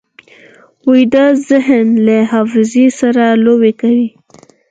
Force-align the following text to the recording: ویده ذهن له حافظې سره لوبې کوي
ویده 0.91 1.25
ذهن 1.49 1.87
له 2.05 2.17
حافظې 2.31 2.85
سره 2.99 3.25
لوبې 3.43 3.71
کوي 3.81 4.07